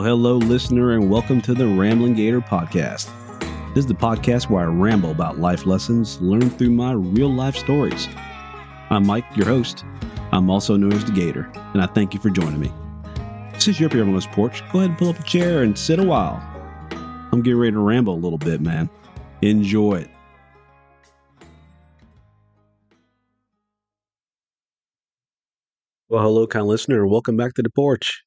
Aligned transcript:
Hello, 0.00 0.36
listener, 0.36 0.92
and 0.92 1.10
welcome 1.10 1.40
to 1.42 1.54
the 1.54 1.66
Rambling 1.66 2.14
Gator 2.14 2.40
podcast. 2.40 3.10
This 3.74 3.84
is 3.84 3.86
the 3.86 3.94
podcast 3.94 4.48
where 4.48 4.62
I 4.62 4.66
ramble 4.66 5.10
about 5.10 5.38
life 5.38 5.66
lessons 5.66 6.20
learned 6.20 6.56
through 6.56 6.70
my 6.70 6.92
real 6.92 7.32
life 7.32 7.56
stories. 7.56 8.08
I'm 8.90 9.06
Mike, 9.06 9.24
your 9.34 9.46
host. 9.46 9.84
I'm 10.32 10.48
also 10.50 10.76
known 10.76 10.92
as 10.92 11.04
the 11.04 11.12
Gator, 11.12 11.50
and 11.74 11.82
I 11.82 11.86
thank 11.86 12.14
you 12.14 12.20
for 12.20 12.30
joining 12.30 12.60
me. 12.60 12.72
Since 13.58 13.80
you're 13.80 13.88
up 13.88 13.92
here 13.92 14.04
on 14.04 14.14
this 14.14 14.26
porch, 14.28 14.62
go 14.72 14.78
ahead 14.78 14.90
and 14.90 14.98
pull 14.98 15.10
up 15.10 15.18
a 15.18 15.22
chair 15.24 15.62
and 15.62 15.76
sit 15.76 15.98
a 15.98 16.04
while. 16.04 16.40
I'm 17.32 17.42
getting 17.42 17.58
ready 17.58 17.72
to 17.72 17.80
ramble 17.80 18.14
a 18.14 18.16
little 18.16 18.38
bit, 18.38 18.60
man. 18.60 18.88
Enjoy 19.42 19.94
it. 19.94 20.10
Well, 26.08 26.22
hello, 26.22 26.46
kind 26.46 26.66
listener, 26.66 27.02
and 27.02 27.10
welcome 27.10 27.36
back 27.36 27.54
to 27.54 27.62
the 27.62 27.70
porch. 27.70 28.22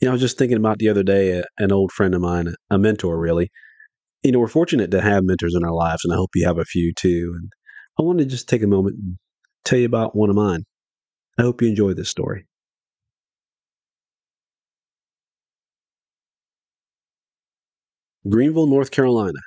You 0.00 0.06
know, 0.06 0.12
I 0.12 0.14
was 0.14 0.22
just 0.22 0.38
thinking 0.38 0.56
about 0.56 0.78
the 0.78 0.88
other 0.88 1.02
day, 1.02 1.38
uh, 1.38 1.42
an 1.58 1.72
old 1.72 1.92
friend 1.92 2.14
of 2.14 2.22
mine, 2.22 2.54
a 2.70 2.78
mentor, 2.78 3.18
really. 3.18 3.50
You 4.22 4.32
know, 4.32 4.38
we're 4.38 4.48
fortunate 4.48 4.90
to 4.92 5.00
have 5.02 5.24
mentors 5.24 5.54
in 5.54 5.64
our 5.64 5.74
lives, 5.74 6.02
and 6.04 6.12
I 6.12 6.16
hope 6.16 6.30
you 6.34 6.46
have 6.46 6.58
a 6.58 6.64
few 6.64 6.92
too. 6.94 7.34
And 7.36 7.52
I 7.98 8.02
wanted 8.02 8.24
to 8.24 8.30
just 8.30 8.48
take 8.48 8.62
a 8.62 8.66
moment 8.66 8.96
and 8.96 9.18
tell 9.64 9.78
you 9.78 9.86
about 9.86 10.16
one 10.16 10.30
of 10.30 10.36
mine. 10.36 10.64
I 11.38 11.42
hope 11.42 11.62
you 11.62 11.68
enjoy 11.68 11.94
this 11.94 12.08
story. 12.08 12.46
Greenville, 18.28 18.66
North 18.66 18.90
Carolina, 18.90 19.38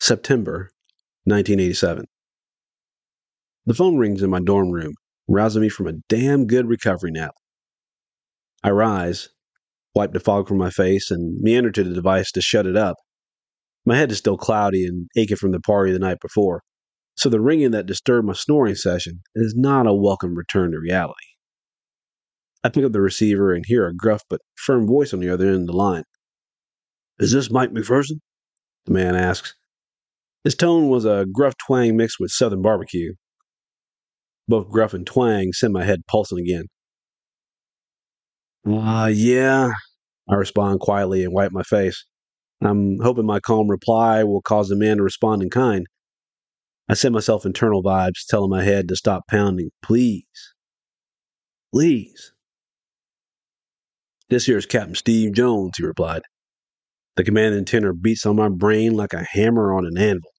September 0.00 0.70
1987. 1.24 2.06
The 3.66 3.74
phone 3.74 3.96
rings 3.96 4.22
in 4.22 4.30
my 4.30 4.40
dorm 4.40 4.70
room, 4.70 4.94
rousing 5.28 5.62
me 5.62 5.68
from 5.70 5.86
a 5.86 5.94
damn 6.08 6.46
good 6.46 6.66
recovery 6.66 7.10
nap. 7.12 7.34
I 8.62 8.70
rise, 8.70 9.28
wipe 10.00 10.12
the 10.14 10.18
fog 10.20 10.48
from 10.48 10.56
my 10.56 10.70
face, 10.70 11.10
and 11.10 11.38
meander 11.42 11.70
to 11.70 11.84
the 11.84 11.92
device 11.92 12.32
to 12.32 12.40
shut 12.40 12.66
it 12.66 12.74
up. 12.74 12.96
My 13.84 13.98
head 13.98 14.10
is 14.10 14.16
still 14.16 14.38
cloudy 14.38 14.86
and 14.86 15.08
aching 15.14 15.36
from 15.36 15.52
the 15.52 15.60
party 15.60 15.92
the 15.92 15.98
night 15.98 16.16
before, 16.22 16.62
so 17.16 17.28
the 17.28 17.38
ringing 17.38 17.72
that 17.72 17.84
disturbed 17.84 18.26
my 18.26 18.32
snoring 18.32 18.76
session 18.76 19.20
is 19.34 19.54
not 19.54 19.86
a 19.86 19.92
welcome 19.92 20.34
return 20.34 20.72
to 20.72 20.78
reality. 20.78 21.12
I 22.64 22.70
pick 22.70 22.82
up 22.82 22.92
the 22.92 23.02
receiver 23.02 23.52
and 23.52 23.62
hear 23.66 23.86
a 23.86 23.94
gruff 23.94 24.22
but 24.30 24.40
firm 24.56 24.86
voice 24.86 25.12
on 25.12 25.20
the 25.20 25.28
other 25.28 25.48
end 25.48 25.62
of 25.62 25.66
the 25.66 25.72
line. 25.76 26.04
Is 27.18 27.32
this 27.32 27.50
Mike 27.50 27.70
McPherson? 27.70 28.20
The 28.86 28.92
man 28.92 29.14
asks. 29.14 29.54
His 30.44 30.54
tone 30.54 30.88
was 30.88 31.04
a 31.04 31.26
gruff 31.30 31.54
twang 31.66 31.94
mixed 31.94 32.16
with 32.18 32.30
southern 32.30 32.62
barbecue. 32.62 33.12
Both 34.48 34.70
gruff 34.70 34.94
and 34.94 35.06
twang 35.06 35.52
sent 35.52 35.74
my 35.74 35.84
head 35.84 36.00
pulsing 36.08 36.38
again. 36.38 36.68
Uh, 38.66 39.10
yeah, 39.12 39.70
I 40.30 40.34
respond 40.36 40.80
quietly 40.80 41.24
and 41.24 41.32
wipe 41.32 41.52
my 41.52 41.62
face. 41.62 42.04
I'm 42.62 43.00
hoping 43.00 43.26
my 43.26 43.40
calm 43.40 43.68
reply 43.68 44.22
will 44.22 44.42
cause 44.42 44.68
the 44.68 44.76
man 44.76 44.98
to 44.98 45.02
respond 45.02 45.42
in 45.42 45.50
kind. 45.50 45.86
I 46.88 46.94
send 46.94 47.14
myself 47.14 47.46
internal 47.46 47.82
vibes, 47.82 48.26
telling 48.28 48.50
my 48.50 48.62
head 48.62 48.88
to 48.88 48.96
stop 48.96 49.26
pounding. 49.28 49.70
Please. 49.82 50.24
Please. 51.72 52.32
This 54.28 54.46
here's 54.46 54.66
Captain 54.66 54.94
Steve 54.94 55.32
Jones, 55.32 55.72
he 55.76 55.84
replied. 55.84 56.22
The 57.16 57.24
commanding 57.24 57.64
tenor 57.64 57.92
beats 57.92 58.26
on 58.26 58.36
my 58.36 58.48
brain 58.48 58.96
like 58.96 59.12
a 59.12 59.26
hammer 59.32 59.72
on 59.74 59.84
an 59.84 59.98
anvil. 59.98 60.30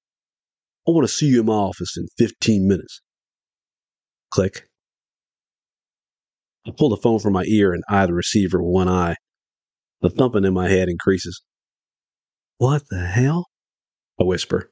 I 0.88 0.92
want 0.92 1.08
to 1.08 1.14
see 1.14 1.28
you 1.28 1.42
in 1.42 1.46
my 1.48 1.54
office 1.54 1.98
in 1.98 2.08
15 2.18 2.68
minutes. 2.68 3.02
Click. 4.32 4.64
I 6.66 6.72
pull 6.72 6.90
the 6.90 6.98
phone 6.98 7.20
from 7.20 7.34
my 7.34 7.44
ear 7.44 7.74
and 7.74 7.84
eye 7.90 8.06
the 8.06 8.14
receiver 8.14 8.62
with 8.62 8.74
one 8.74 8.88
eye. 8.88 9.16
The 10.02 10.10
thumping 10.10 10.46
in 10.46 10.54
my 10.54 10.68
head 10.68 10.90
increases. 10.90 11.42
What 12.58 12.84
the 12.90 13.06
hell? 13.06 13.48
I 14.20 14.24
whisper. 14.24 14.72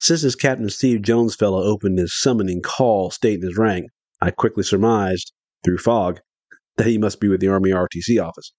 Since 0.00 0.22
this 0.22 0.34
Captain 0.34 0.68
Steve 0.68 1.02
Jones 1.02 1.34
fellow 1.34 1.62
opened 1.62 1.98
his 1.98 2.18
summoning 2.20 2.62
call 2.62 3.10
stating 3.10 3.42
his 3.42 3.56
rank, 3.56 3.86
I 4.20 4.30
quickly 4.30 4.62
surmised, 4.62 5.32
through 5.64 5.78
fog, 5.78 6.20
that 6.76 6.86
he 6.86 6.98
must 6.98 7.20
be 7.20 7.28
with 7.28 7.40
the 7.40 7.48
Army 7.48 7.70
ROTC 7.70 8.20
office. 8.20 8.52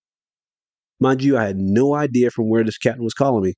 Mind 1.00 1.24
you, 1.24 1.38
I 1.38 1.46
had 1.46 1.58
no 1.58 1.96
idea 1.96 2.32
from 2.32 2.50
where 2.50 2.64
this 2.64 2.78
captain 2.78 3.04
was 3.04 3.14
calling 3.14 3.44
me. 3.44 3.54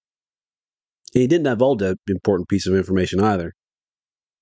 And 1.14 1.22
he 1.22 1.28
didn't 1.28 1.46
divulge 1.46 1.80
that 1.80 1.98
important 2.08 2.50
piece 2.50 2.66
of 2.66 2.76
information 2.76 3.20
either. 3.20 3.54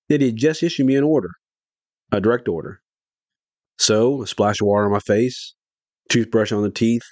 Yet 0.10 0.22
he 0.22 0.28
had 0.28 0.38
just 0.38 0.64
issued 0.64 0.86
me 0.86 0.96
an 0.96 1.04
order, 1.04 1.32
a 2.12 2.22
direct 2.22 2.48
order. 2.48 2.82
So, 3.78 4.22
a 4.22 4.28
splash 4.28 4.62
of 4.62 4.68
water 4.68 4.86
on 4.86 4.92
my 4.92 5.00
face, 5.00 5.56
toothbrush 6.10 6.52
on 6.52 6.64
the 6.64 6.72
teeth, 6.72 7.04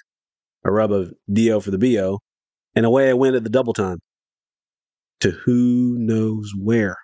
a 0.64 0.70
rub 0.70 0.92
of 0.92 1.12
DO 1.32 1.60
for 1.60 1.70
the 1.70 1.78
BO, 1.78 2.18
and 2.74 2.86
away 2.86 3.10
I 3.10 3.14
went 3.14 3.36
at 3.36 3.44
the 3.44 3.50
double 3.50 3.72
time. 3.72 3.98
To 5.20 5.30
who 5.30 5.96
knows 5.98 6.52
where. 6.60 6.96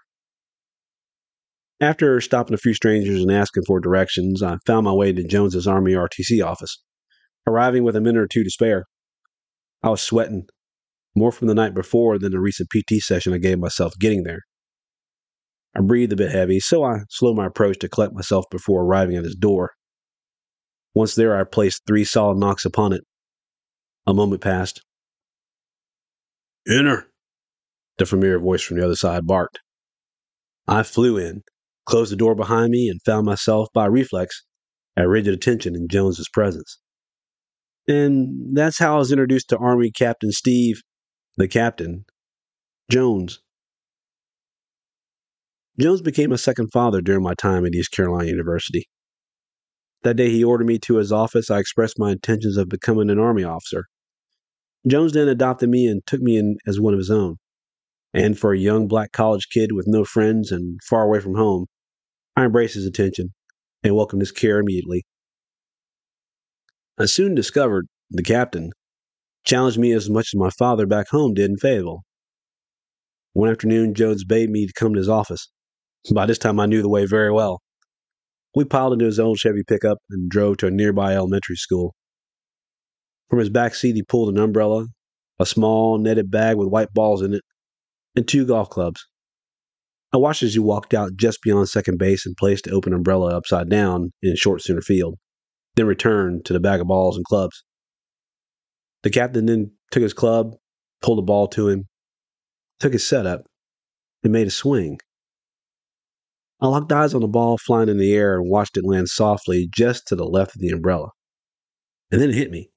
After 1.80 2.20
stopping 2.20 2.54
a 2.54 2.58
few 2.58 2.74
strangers 2.74 3.22
and 3.22 3.30
asking 3.30 3.62
for 3.64 3.78
directions, 3.78 4.42
I 4.42 4.56
found 4.66 4.84
my 4.84 4.92
way 4.92 5.12
to 5.12 5.22
Jones's 5.22 5.68
Army 5.68 5.92
ROTC 5.92 6.44
office 6.44 6.82
arriving 7.46 7.82
with 7.82 7.96
a 7.96 8.00
minute 8.00 8.20
or 8.20 8.26
two 8.26 8.44
to 8.44 8.50
spare. 8.50 8.84
I 9.82 9.88
was 9.88 10.02
sweating, 10.02 10.46
more 11.16 11.32
from 11.32 11.48
the 11.48 11.54
night 11.54 11.74
before 11.74 12.18
than 12.18 12.32
the 12.32 12.40
recent 12.40 12.68
PT 12.70 13.00
session 13.00 13.32
I 13.32 13.38
gave 13.38 13.58
myself 13.58 13.94
getting 13.98 14.24
there. 14.24 14.40
I 15.76 15.80
breathed 15.80 16.12
a 16.12 16.16
bit 16.16 16.30
heavy, 16.30 16.60
so 16.60 16.84
I 16.84 17.00
slowed 17.10 17.36
my 17.36 17.46
approach 17.46 17.78
to 17.80 17.88
collect 17.88 18.14
myself 18.14 18.44
before 18.50 18.82
arriving 18.82 19.16
at 19.16 19.24
his 19.24 19.36
door. 19.36 19.72
Once 20.94 21.14
there, 21.14 21.38
I 21.38 21.44
placed 21.44 21.82
three 21.86 22.04
solid 22.04 22.38
knocks 22.38 22.64
upon 22.64 22.92
it. 22.92 23.02
A 24.06 24.14
moment 24.14 24.40
passed. 24.40 24.82
Enter, 26.68 27.06
the 27.98 28.06
familiar 28.06 28.38
voice 28.38 28.62
from 28.62 28.78
the 28.78 28.84
other 28.84 28.96
side 28.96 29.26
barked. 29.26 29.60
I 30.66 30.82
flew 30.82 31.16
in, 31.16 31.42
closed 31.86 32.12
the 32.12 32.16
door 32.16 32.34
behind 32.34 32.70
me, 32.70 32.88
and 32.88 33.00
found 33.02 33.26
myself, 33.26 33.68
by 33.72 33.86
reflex, 33.86 34.44
at 34.96 35.08
rigid 35.08 35.32
attention 35.32 35.74
in 35.74 35.88
Jones's 35.88 36.28
presence. 36.28 36.78
And 37.86 38.54
that's 38.56 38.78
how 38.78 38.96
I 38.96 38.98
was 38.98 39.12
introduced 39.12 39.48
to 39.48 39.56
Army 39.56 39.90
Captain 39.90 40.30
Steve, 40.30 40.82
the 41.36 41.48
captain, 41.48 42.04
Jones. 42.90 43.40
Jones 45.80 46.02
became 46.02 46.32
a 46.32 46.38
second 46.38 46.70
father 46.72 47.00
during 47.00 47.22
my 47.22 47.34
time 47.34 47.64
at 47.64 47.74
East 47.74 47.92
Carolina 47.92 48.28
University. 48.28 48.86
That 50.02 50.16
day 50.16 50.30
he 50.30 50.44
ordered 50.44 50.66
me 50.66 50.78
to 50.80 50.96
his 50.96 51.12
office, 51.12 51.50
I 51.50 51.58
expressed 51.58 51.98
my 51.98 52.12
intentions 52.12 52.56
of 52.56 52.68
becoming 52.68 53.10
an 53.10 53.18
Army 53.18 53.44
officer. 53.44 53.86
Jones 54.86 55.12
then 55.12 55.28
adopted 55.28 55.68
me 55.68 55.86
and 55.86 56.06
took 56.06 56.20
me 56.20 56.36
in 56.36 56.56
as 56.66 56.78
one 56.78 56.94
of 56.94 56.98
his 56.98 57.10
own. 57.10 57.36
And 58.14 58.38
for 58.38 58.52
a 58.52 58.58
young 58.58 58.88
black 58.88 59.12
college 59.12 59.48
kid 59.52 59.72
with 59.72 59.86
no 59.86 60.04
friends 60.04 60.50
and 60.50 60.80
far 60.88 61.02
away 61.02 61.20
from 61.20 61.34
home, 61.34 61.66
I 62.36 62.44
embraced 62.44 62.74
his 62.74 62.86
attention 62.86 63.34
and 63.82 63.94
welcomed 63.94 64.22
his 64.22 64.32
care 64.32 64.58
immediately. 64.58 65.04
I 66.96 67.06
soon 67.06 67.34
discovered 67.34 67.86
the 68.10 68.22
captain 68.22 68.70
challenged 69.44 69.78
me 69.78 69.92
as 69.92 70.10
much 70.10 70.34
as 70.34 70.38
my 70.38 70.50
father 70.50 70.86
back 70.86 71.08
home 71.08 71.34
did 71.34 71.50
in 71.50 71.56
Fayetteville. 71.56 72.02
One 73.32 73.50
afternoon, 73.50 73.94
Jones 73.94 74.24
bade 74.24 74.50
me 74.50 74.66
to 74.66 74.72
come 74.72 74.92
to 74.94 74.98
his 74.98 75.08
office. 75.08 75.48
By 76.12 76.26
this 76.26 76.38
time, 76.38 76.60
I 76.60 76.66
knew 76.66 76.82
the 76.82 76.88
way 76.88 77.06
very 77.06 77.32
well. 77.32 77.60
We 78.54 78.64
piled 78.64 78.94
into 78.94 79.04
his 79.04 79.20
old 79.20 79.38
Chevy 79.38 79.62
pickup 79.66 79.98
and 80.10 80.30
drove 80.30 80.56
to 80.58 80.66
a 80.66 80.70
nearby 80.70 81.14
elementary 81.14 81.56
school. 81.56 81.94
From 83.30 83.38
his 83.38 83.50
back 83.50 83.74
seat, 83.74 83.94
he 83.94 84.02
pulled 84.02 84.30
an 84.30 84.38
umbrella, 84.38 84.86
a 85.38 85.46
small 85.46 85.98
netted 85.98 86.30
bag 86.30 86.56
with 86.56 86.68
white 86.68 86.92
balls 86.94 87.22
in 87.22 87.34
it, 87.34 87.42
and 88.16 88.26
two 88.26 88.46
golf 88.46 88.70
clubs. 88.70 89.06
I 90.12 90.16
watched 90.16 90.42
as 90.42 90.54
he 90.54 90.60
walked 90.60 90.94
out 90.94 91.16
just 91.16 91.42
beyond 91.42 91.68
second 91.68 91.98
base 91.98 92.24
and 92.24 92.36
placed 92.36 92.64
the 92.64 92.70
open 92.70 92.94
umbrella 92.94 93.36
upside 93.36 93.68
down 93.68 94.12
in 94.22 94.34
short 94.36 94.62
center 94.62 94.80
field 94.80 95.18
then 95.78 95.86
returned 95.86 96.44
to 96.44 96.52
the 96.52 96.60
bag 96.60 96.80
of 96.80 96.88
balls 96.88 97.16
and 97.16 97.24
clubs. 97.24 97.62
The 99.04 99.10
captain 99.10 99.46
then 99.46 99.70
took 99.92 100.02
his 100.02 100.12
club, 100.12 100.56
pulled 101.00 101.20
a 101.20 101.22
ball 101.22 101.46
to 101.48 101.68
him, 101.68 101.84
took 102.80 102.92
his 102.92 103.06
setup, 103.06 103.46
and 104.24 104.32
made 104.32 104.48
a 104.48 104.50
swing. 104.50 104.98
I 106.60 106.66
locked 106.66 106.92
eyes 106.92 107.14
on 107.14 107.20
the 107.20 107.28
ball 107.28 107.56
flying 107.58 107.88
in 107.88 107.98
the 107.98 108.12
air 108.12 108.36
and 108.36 108.50
watched 108.50 108.76
it 108.76 108.84
land 108.84 109.08
softly 109.08 109.68
just 109.70 110.06
to 110.08 110.16
the 110.16 110.24
left 110.24 110.56
of 110.56 110.60
the 110.60 110.70
umbrella. 110.70 111.10
And 112.10 112.20
then 112.20 112.30
it 112.30 112.34
hit 112.34 112.50
me. 112.50 112.70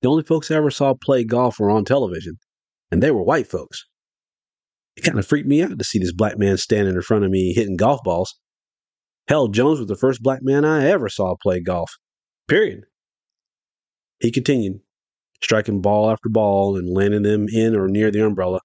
The 0.00 0.08
only 0.08 0.24
folks 0.24 0.50
I 0.50 0.56
ever 0.56 0.70
saw 0.70 0.94
play 0.94 1.22
golf 1.22 1.60
were 1.60 1.70
on 1.70 1.84
television, 1.84 2.38
and 2.90 3.00
they 3.00 3.12
were 3.12 3.22
white 3.22 3.46
folks. 3.46 3.86
It 4.96 5.02
kind 5.04 5.18
of 5.18 5.26
freaked 5.26 5.46
me 5.46 5.62
out 5.62 5.78
to 5.78 5.84
see 5.84 6.00
this 6.00 6.12
black 6.12 6.36
man 6.36 6.56
standing 6.56 6.94
in 6.94 7.02
front 7.02 7.24
of 7.24 7.30
me 7.30 7.52
hitting 7.52 7.76
golf 7.76 8.00
balls. 8.02 8.34
Hell, 9.28 9.48
Jones 9.48 9.78
was 9.78 9.88
the 9.88 9.96
first 9.96 10.22
black 10.22 10.40
man 10.42 10.64
I 10.64 10.86
ever 10.88 11.08
saw 11.08 11.36
play 11.40 11.60
golf. 11.60 11.92
Period. 12.48 12.80
He 14.18 14.32
continued, 14.32 14.80
striking 15.40 15.80
ball 15.80 16.10
after 16.10 16.28
ball 16.28 16.76
and 16.76 16.92
landing 16.92 17.22
them 17.22 17.46
in 17.48 17.76
or 17.76 17.86
near 17.86 18.10
the 18.10 18.24
umbrella 18.24 18.60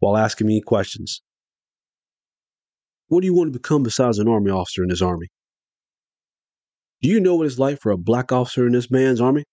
while 0.00 0.16
asking 0.16 0.48
me 0.48 0.60
questions. 0.60 1.22
What 3.12 3.20
do 3.20 3.26
you 3.26 3.34
want 3.34 3.52
to 3.52 3.58
become 3.58 3.82
besides 3.82 4.18
an 4.18 4.26
army 4.26 4.50
officer 4.50 4.82
in 4.82 4.88
this 4.88 5.02
army? 5.02 5.26
Do 7.02 7.10
you 7.10 7.20
know 7.20 7.34
what 7.34 7.46
it's 7.46 7.58
like 7.58 7.78
for 7.78 7.92
a 7.92 7.98
black 7.98 8.32
officer 8.32 8.66
in 8.66 8.72
this 8.72 8.90
man's 8.90 9.20
army? 9.20 9.44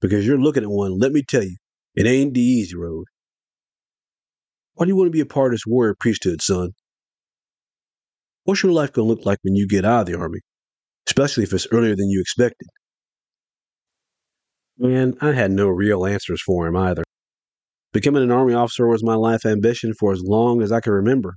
because 0.00 0.26
you're 0.26 0.38
looking 0.38 0.62
at 0.62 0.68
one, 0.68 0.98
let 0.98 1.12
me 1.12 1.22
tell 1.22 1.42
you, 1.42 1.56
it 1.94 2.06
ain't 2.06 2.34
the 2.34 2.40
easy 2.40 2.76
road. 2.76 3.04
Why 4.74 4.84
do 4.84 4.90
you 4.90 4.96
want 4.96 5.08
to 5.08 5.12
be 5.12 5.20
a 5.20 5.26
part 5.26 5.52
of 5.52 5.54
this 5.54 5.66
warrior 5.66 5.96
priesthood, 5.98 6.42
son? 6.42 6.70
What's 8.44 8.62
your 8.62 8.72
life 8.72 8.92
going 8.92 9.08
to 9.08 9.14
look 9.14 9.26
like 9.26 9.38
when 9.42 9.56
you 9.56 9.66
get 9.66 9.86
out 9.86 10.02
of 10.02 10.06
the 10.06 10.18
Army, 10.18 10.40
especially 11.06 11.44
if 11.44 11.52
it's 11.54 11.66
earlier 11.72 11.96
than 11.96 12.10
you 12.10 12.20
expected? 12.20 12.68
Man, 14.78 15.16
I 15.22 15.32
had 15.32 15.50
no 15.50 15.68
real 15.68 16.06
answers 16.06 16.42
for 16.44 16.66
him 16.66 16.76
either. 16.76 17.02
Becoming 17.92 18.22
an 18.22 18.30
Army 18.30 18.54
officer 18.54 18.86
was 18.86 19.02
my 19.02 19.14
life 19.14 19.44
ambition 19.44 19.94
for 19.98 20.12
as 20.12 20.22
long 20.22 20.62
as 20.62 20.70
I 20.70 20.80
can 20.80 20.92
remember. 20.92 21.34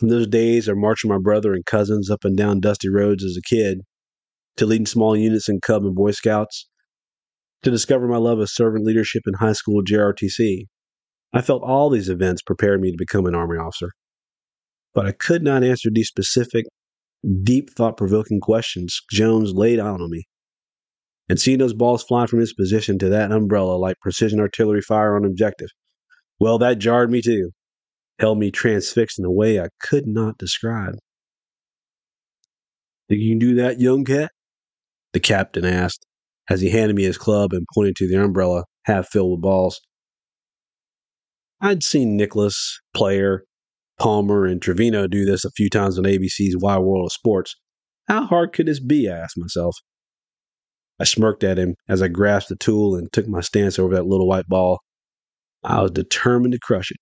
From 0.00 0.08
those 0.08 0.26
days 0.26 0.66
of 0.66 0.78
marching 0.78 1.10
my 1.10 1.18
brother 1.18 1.52
and 1.52 1.62
cousins 1.66 2.08
up 2.08 2.24
and 2.24 2.34
down 2.34 2.60
dusty 2.60 2.88
roads 2.88 3.22
as 3.22 3.36
a 3.36 3.42
kid, 3.42 3.82
to 4.56 4.64
leading 4.64 4.86
small 4.86 5.14
units 5.14 5.46
in 5.46 5.60
Cub 5.60 5.84
and 5.84 5.94
Boy 5.94 6.12
Scouts, 6.12 6.66
to 7.64 7.70
discover 7.70 8.08
my 8.08 8.16
love 8.16 8.38
of 8.38 8.48
servant 8.48 8.86
leadership 8.86 9.24
in 9.26 9.34
high 9.34 9.52
school 9.52 9.82
JROTC, 9.82 10.64
I 11.34 11.42
felt 11.42 11.62
all 11.62 11.90
these 11.90 12.08
events 12.08 12.40
prepared 12.40 12.80
me 12.80 12.90
to 12.90 12.96
become 12.96 13.26
an 13.26 13.34
Army 13.34 13.58
officer. 13.58 13.90
But 14.94 15.04
I 15.04 15.12
could 15.12 15.42
not 15.42 15.62
answer 15.62 15.90
these 15.92 16.08
specific, 16.08 16.64
deep 17.42 17.68
thought 17.68 17.98
provoking 17.98 18.40
questions 18.40 19.02
Jones 19.10 19.52
laid 19.52 19.78
out 19.78 20.00
on 20.00 20.10
me. 20.10 20.24
And 21.28 21.38
seeing 21.38 21.58
those 21.58 21.74
balls 21.74 22.04
fly 22.04 22.24
from 22.24 22.40
his 22.40 22.54
position 22.54 22.98
to 23.00 23.10
that 23.10 23.32
umbrella 23.32 23.76
like 23.76 24.00
precision 24.00 24.40
artillery 24.40 24.80
fire 24.80 25.14
on 25.14 25.26
objective, 25.26 25.68
well, 26.40 26.56
that 26.56 26.78
jarred 26.78 27.10
me 27.10 27.20
too, 27.20 27.50
held 28.20 28.38
me 28.38 28.50
transfixed 28.50 29.18
in 29.18 29.24
a 29.24 29.30
way 29.30 29.58
I 29.58 29.68
could 29.80 30.06
not 30.06 30.38
describe. 30.38 30.94
Think 33.08 33.22
you 33.22 33.30
can 33.30 33.38
do 33.38 33.54
that, 33.56 33.80
young 33.80 34.04
cat? 34.04 34.30
The 35.12 35.20
captain 35.20 35.64
asked 35.64 36.06
as 36.48 36.60
he 36.60 36.70
handed 36.70 36.94
me 36.94 37.02
his 37.02 37.18
club 37.18 37.52
and 37.52 37.66
pointed 37.74 37.96
to 37.96 38.08
the 38.08 38.22
umbrella 38.22 38.64
half 38.84 39.08
filled 39.08 39.32
with 39.32 39.40
balls. 39.40 39.80
I'd 41.60 41.82
seen 41.82 42.16
Nicklaus, 42.16 42.78
Player, 42.94 43.44
Palmer, 43.98 44.46
and 44.46 44.62
Trevino 44.62 45.06
do 45.06 45.24
this 45.24 45.44
a 45.44 45.50
few 45.50 45.68
times 45.68 45.98
on 45.98 46.04
ABC's 46.04 46.56
Wide 46.58 46.78
World 46.78 47.06
of 47.06 47.12
Sports. 47.12 47.54
How 48.08 48.24
hard 48.24 48.52
could 48.52 48.66
this 48.66 48.80
be? 48.80 49.10
I 49.10 49.18
asked 49.18 49.36
myself. 49.36 49.76
I 50.98 51.04
smirked 51.04 51.44
at 51.44 51.58
him 51.58 51.74
as 51.88 52.02
I 52.02 52.08
grasped 52.08 52.50
the 52.50 52.56
tool 52.56 52.94
and 52.94 53.12
took 53.12 53.26
my 53.26 53.40
stance 53.40 53.78
over 53.78 53.94
that 53.94 54.06
little 54.06 54.28
white 54.28 54.46
ball. 54.46 54.80
I 55.62 55.82
was 55.82 55.90
determined 55.90 56.52
to 56.52 56.58
crush 56.58 56.90
it. 56.90 56.98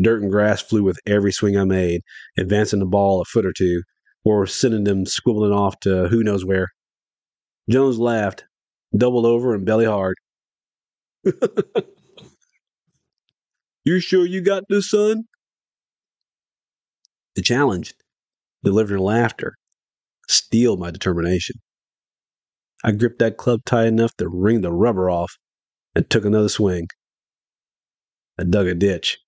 Dirt 0.00 0.22
and 0.22 0.30
grass 0.30 0.60
flew 0.60 0.82
with 0.82 0.98
every 1.06 1.32
swing 1.32 1.56
I 1.56 1.64
made, 1.64 2.02
advancing 2.36 2.80
the 2.80 2.86
ball 2.86 3.20
a 3.20 3.24
foot 3.24 3.46
or 3.46 3.52
two, 3.56 3.82
or 4.24 4.46
sending 4.46 4.84
them 4.84 5.04
squibbling 5.04 5.54
off 5.54 5.78
to 5.80 6.08
who 6.08 6.24
knows 6.24 6.44
where. 6.44 6.68
Jones 7.70 7.98
laughed, 7.98 8.44
doubled 8.96 9.26
over, 9.26 9.54
and 9.54 9.64
belly 9.64 9.86
hard. 9.86 10.16
You 13.84 14.00
sure 14.00 14.24
you 14.24 14.40
got 14.40 14.64
this, 14.70 14.88
son? 14.88 15.24
The 17.34 17.42
challenge, 17.42 17.92
delivered 18.64 18.94
in 18.94 19.02
laughter, 19.02 19.56
steeled 20.26 20.80
my 20.80 20.90
determination. 20.90 21.56
I 22.82 22.92
gripped 22.92 23.18
that 23.18 23.36
club 23.36 23.60
tight 23.66 23.86
enough 23.86 24.16
to 24.16 24.28
wring 24.28 24.62
the 24.62 24.72
rubber 24.72 25.10
off 25.10 25.36
and 25.94 26.08
took 26.08 26.24
another 26.24 26.48
swing. 26.48 26.88
I 28.38 28.44
dug 28.44 28.66
a 28.66 28.74
ditch. 28.74 29.18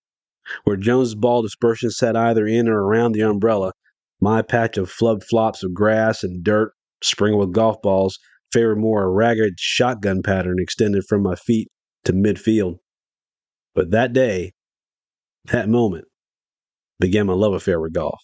Where 0.64 0.76
Jones's 0.76 1.14
ball 1.14 1.42
dispersion 1.42 1.90
sat 1.90 2.16
either 2.16 2.46
in 2.46 2.68
or 2.68 2.84
around 2.84 3.12
the 3.12 3.22
umbrella, 3.22 3.72
my 4.20 4.42
patch 4.42 4.76
of 4.78 4.90
flub 4.90 5.22
flops 5.24 5.62
of 5.62 5.74
grass 5.74 6.22
and 6.22 6.42
dirt, 6.42 6.72
sprinkled 7.02 7.40
with 7.40 7.54
golf 7.54 7.82
balls, 7.82 8.18
favored 8.52 8.76
more 8.76 9.04
a 9.04 9.10
ragged 9.10 9.54
shotgun 9.58 10.22
pattern 10.22 10.56
extended 10.58 11.04
from 11.08 11.22
my 11.22 11.34
feet 11.34 11.68
to 12.04 12.12
midfield. 12.12 12.76
But 13.74 13.90
that 13.90 14.12
day, 14.12 14.52
that 15.46 15.68
moment, 15.68 16.06
began 16.98 17.26
my 17.26 17.34
love 17.34 17.52
affair 17.52 17.80
with 17.80 17.92
golf. 17.92 18.20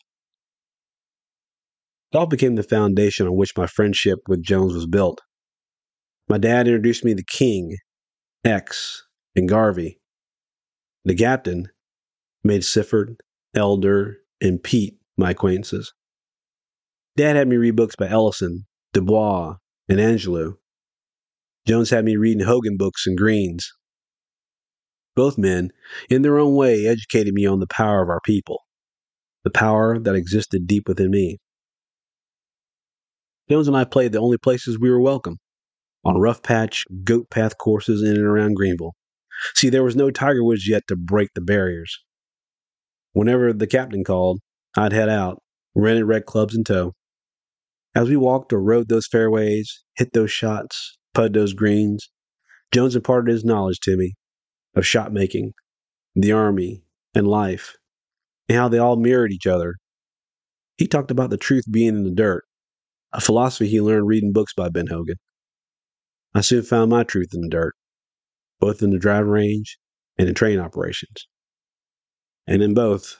Golf 2.12 2.30
became 2.30 2.56
the 2.56 2.62
foundation 2.62 3.26
on 3.26 3.36
which 3.36 3.56
my 3.56 3.66
friendship 3.66 4.18
with 4.28 4.42
Jones 4.42 4.74
was 4.74 4.86
built. 4.86 5.20
My 6.28 6.38
dad 6.38 6.66
introduced 6.66 7.04
me 7.04 7.14
to 7.14 7.24
King, 7.24 7.76
X, 8.44 9.02
and 9.34 9.48
Garvey. 9.48 9.98
The 11.04 11.14
captain 11.14 11.68
made 12.44 12.62
Sifford, 12.62 13.16
Elder, 13.54 14.18
and 14.40 14.62
Peete 14.62 14.98
my 15.16 15.30
acquaintances. 15.30 15.92
Dad 17.16 17.36
had 17.36 17.48
me 17.48 17.56
read 17.56 17.76
books 17.76 17.96
by 17.96 18.08
Ellison, 18.08 18.64
Du 18.92 19.02
Bois, 19.02 19.56
and 19.88 19.98
Angelou. 19.98 20.54
Jones 21.66 21.90
had 21.90 22.04
me 22.04 22.16
reading 22.16 22.44
Hogan 22.44 22.76
books 22.76 23.06
and 23.06 23.16
Greens. 23.16 23.70
Both 25.14 25.36
men, 25.36 25.70
in 26.08 26.22
their 26.22 26.38
own 26.38 26.54
way, 26.54 26.86
educated 26.86 27.34
me 27.34 27.46
on 27.46 27.60
the 27.60 27.66
power 27.66 28.02
of 28.02 28.08
our 28.08 28.20
people, 28.24 28.60
the 29.44 29.50
power 29.50 29.98
that 29.98 30.14
existed 30.14 30.66
deep 30.66 30.88
within 30.88 31.10
me. 31.10 31.38
Jones 33.50 33.68
and 33.68 33.76
I 33.76 33.84
played 33.84 34.12
the 34.12 34.20
only 34.20 34.38
places 34.38 34.78
we 34.78 34.90
were 34.90 35.00
welcome 35.00 35.36
on 36.04 36.18
rough 36.18 36.42
patch, 36.42 36.84
goat 37.04 37.30
path 37.30 37.58
courses 37.58 38.02
in 38.02 38.16
and 38.16 38.24
around 38.24 38.54
Greenville. 38.54 38.94
See, 39.54 39.68
there 39.68 39.84
was 39.84 39.96
no 39.96 40.10
Tiger 40.10 40.42
Woods 40.42 40.68
yet 40.68 40.82
to 40.88 40.96
break 40.96 41.28
the 41.34 41.40
barriers. 41.40 42.02
Whenever 43.12 43.52
the 43.52 43.66
captain 43.66 44.04
called, 44.04 44.40
I'd 44.76 44.92
head 44.92 45.08
out, 45.08 45.42
rented 45.74 46.06
red 46.06 46.24
clubs 46.24 46.54
in 46.54 46.64
tow. 46.64 46.94
As 47.94 48.08
we 48.08 48.16
walked 48.16 48.52
or 48.52 48.62
rode 48.62 48.88
those 48.88 49.06
fairways, 49.06 49.84
hit 49.96 50.12
those 50.12 50.30
shots, 50.30 50.98
putted 51.12 51.34
those 51.34 51.52
greens, 51.52 52.10
Jones 52.72 52.96
imparted 52.96 53.30
his 53.30 53.44
knowledge 53.44 53.80
to 53.80 53.96
me 53.98 54.14
of 54.74 54.86
shot 54.86 55.12
making, 55.12 55.52
the 56.14 56.32
army, 56.32 56.84
and 57.14 57.28
life, 57.28 57.76
and 58.48 58.56
how 58.56 58.68
they 58.68 58.78
all 58.78 58.96
mirrored 58.96 59.30
each 59.30 59.46
other. 59.46 59.74
He 60.78 60.86
talked 60.86 61.10
about 61.10 61.28
the 61.28 61.36
truth 61.36 61.64
being 61.70 61.88
in 61.88 62.04
the 62.04 62.10
dirt, 62.10 62.44
a 63.12 63.20
philosophy 63.20 63.68
he 63.68 63.80
learned 63.82 64.06
reading 64.06 64.32
books 64.32 64.54
by 64.54 64.70
Ben 64.70 64.86
Hogan. 64.86 65.16
I 66.34 66.40
soon 66.40 66.62
found 66.62 66.90
my 66.90 67.04
truth 67.04 67.34
in 67.34 67.42
the 67.42 67.50
dirt, 67.50 67.74
both 68.58 68.82
in 68.82 68.88
the 68.88 68.98
drive 68.98 69.26
range 69.26 69.78
and 70.16 70.26
in 70.28 70.34
train 70.34 70.58
operations. 70.58 71.28
And 72.46 72.62
in 72.62 72.74
both, 72.74 73.18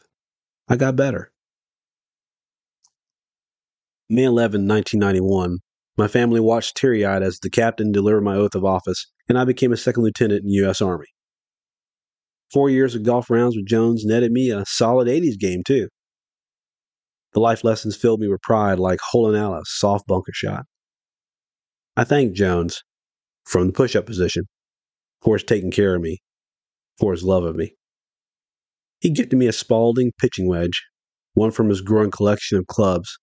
I 0.69 0.76
got 0.76 0.96
better. 0.96 1.32
May 4.08 4.24
11, 4.24 4.67
1991, 4.67 5.58
my 5.96 6.08
family 6.08 6.41
watched 6.41 6.76
teary 6.76 7.05
eyed 7.05 7.22
as 7.22 7.38
the 7.38 7.50
captain 7.50 7.93
delivered 7.93 8.22
my 8.22 8.34
oath 8.34 8.55
of 8.55 8.64
office, 8.64 9.06
and 9.29 9.38
I 9.38 9.44
became 9.44 9.72
a 9.72 9.76
second 9.76 10.02
lieutenant 10.02 10.43
in 10.43 10.48
the 10.48 10.55
U.S. 10.55 10.82
Army. 10.82 11.06
Four 12.52 12.69
years 12.69 12.94
of 12.94 13.05
golf 13.05 13.31
rounds 13.31 13.56
with 13.56 13.67
Jones 13.67 14.05
netted 14.05 14.32
me 14.32 14.50
a 14.50 14.64
solid 14.67 15.08
80s 15.08 15.38
game, 15.38 15.62
too. 15.67 15.88
The 17.32 17.41
life 17.41 17.64
lessons 17.64 17.96
filled 17.96 18.20
me 18.20 18.29
with 18.29 18.43
pride 18.43 18.79
like 18.79 19.00
holing 19.00 19.41
out 19.41 19.55
a 19.55 19.62
soft 19.64 20.06
bunker 20.06 20.32
shot. 20.34 20.64
I 21.96 22.05
thanked 22.05 22.36
Jones, 22.36 22.82
from 23.44 23.69
the 23.69 23.72
push 23.72 23.96
up 23.96 24.05
position, 24.05 24.44
for 25.22 25.36
his 25.36 25.44
taking 25.44 25.70
care 25.70 25.94
of 25.94 26.02
me, 26.02 26.19
for 26.98 27.12
his 27.12 27.22
love 27.22 27.44
of 27.44 27.56
me. 27.56 27.74
He 29.03 29.11
gifted 29.11 29.37
me 29.37 29.49
a 29.49 29.53
Spalding 29.53 30.13
pitching 30.17 30.47
wedge, 30.47 30.81
one 31.35 31.51
from 31.51 31.69
his 31.69 31.81
growing 31.81 32.13
collection 32.13 32.56
of 32.56 32.69
clubs, 32.69 33.19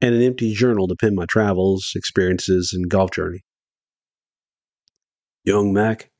and 0.00 0.14
an 0.14 0.22
empty 0.22 0.54
journal 0.54 0.86
to 0.86 0.94
pen 0.94 1.16
my 1.16 1.26
travels, 1.28 1.90
experiences, 1.96 2.70
and 2.72 2.88
golf 2.88 3.10
journey. 3.10 3.40
Young 5.42 5.72
Mac, 5.72 6.12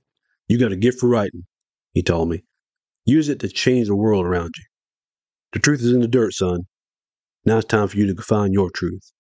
you 0.49 0.59
got 0.59 0.73
a 0.73 0.77
gift 0.77 0.99
for 0.99 1.09
writing, 1.09 1.45
he 1.93 2.03
told 2.03 2.31
me. 2.31 2.43
Use 3.05 3.29
it 3.29 3.39
to 3.41 3.49
change 3.49 3.87
the 3.87 3.95
world 3.95 4.27
around 4.27 4.51
you. 4.59 4.65
The 5.53 5.61
truth 5.61 5.83
is 5.83 5.93
in 5.93 6.01
the 6.01 6.09
dirt, 6.09 6.33
son. 6.33 6.63
Now 7.45 7.59
it's 7.59 7.67
time 7.67 7.87
for 7.87 7.97
you 7.97 8.13
to 8.13 8.23
find 8.23 8.53
your 8.53 8.71
truth. 8.73 9.13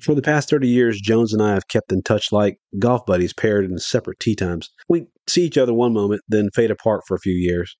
For 0.00 0.14
the 0.14 0.22
past 0.22 0.50
30 0.50 0.68
years, 0.68 1.00
Jones 1.00 1.32
and 1.32 1.42
I 1.42 1.54
have 1.54 1.68
kept 1.68 1.92
in 1.92 2.02
touch 2.02 2.32
like 2.32 2.58
golf 2.78 3.06
buddies 3.06 3.32
paired 3.32 3.64
in 3.64 3.78
separate 3.78 4.18
tee 4.18 4.34
times. 4.34 4.68
We 4.88 5.06
see 5.28 5.44
each 5.44 5.56
other 5.56 5.72
one 5.72 5.92
moment, 5.92 6.22
then 6.28 6.50
fade 6.52 6.70
apart 6.70 7.02
for 7.06 7.14
a 7.14 7.20
few 7.20 7.32
years. 7.32 7.76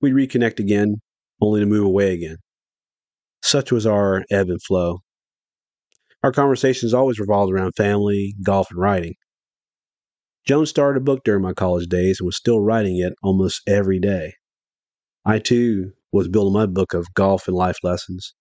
We 0.00 0.12
reconnect 0.12 0.60
again, 0.60 0.96
only 1.40 1.60
to 1.60 1.66
move 1.66 1.84
away 1.84 2.14
again. 2.14 2.36
Such 3.42 3.72
was 3.72 3.86
our 3.86 4.24
ebb 4.30 4.48
and 4.48 4.62
flow. 4.62 5.00
Our 6.22 6.32
conversations 6.32 6.94
always 6.94 7.18
revolved 7.18 7.52
around 7.52 7.72
family, 7.76 8.34
golf, 8.42 8.68
and 8.70 8.80
writing. 8.80 9.14
Jones 10.46 10.70
started 10.70 11.00
a 11.00 11.04
book 11.04 11.24
during 11.24 11.42
my 11.42 11.52
college 11.52 11.88
days 11.88 12.20
and 12.20 12.26
was 12.26 12.36
still 12.36 12.60
writing 12.60 12.98
it 12.98 13.14
almost 13.22 13.62
every 13.66 13.98
day. 13.98 14.34
I 15.24 15.38
too 15.38 15.92
was 16.12 16.28
building 16.28 16.52
my 16.52 16.66
book 16.66 16.94
of 16.94 17.12
golf 17.14 17.48
and 17.48 17.56
life 17.56 17.78
lessons. 17.82 18.34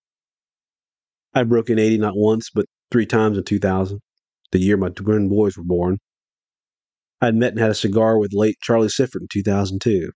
I 1.34 1.44
broke 1.44 1.70
in 1.70 1.80
80 1.80 1.98
not 1.98 2.16
once, 2.16 2.50
but 2.54 2.66
three 2.92 3.06
times 3.06 3.38
in 3.38 3.44
2000, 3.44 4.00
the 4.52 4.60
year 4.60 4.78
my 4.78 4.90
twin 4.90 5.30
boys 5.30 5.58
were 5.58 5.63
born. 5.63 5.98
I 7.22 7.28
had 7.28 7.36
met 7.36 7.54
and 7.54 7.60
had 7.60 7.72
a 7.72 7.75
cigar 7.75 8.18
with 8.20 8.34
late 8.34 8.58
Charlie 8.62 8.90
Sifford 8.90 9.22
in 9.22 9.28
2002. 9.32 10.12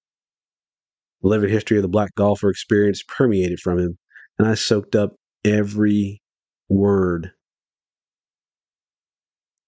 The 1.22 1.28
living 1.28 1.50
history 1.50 1.78
of 1.78 1.84
the 1.84 1.90
black 1.90 2.14
golfer 2.16 2.50
experience 2.50 3.02
permeated 3.08 3.60
from 3.60 3.80
him, 3.80 3.98
and 4.38 4.48
I 4.48 4.54
soaked 4.54 4.96
up 4.96 5.16
every 5.44 6.22
word 6.70 7.32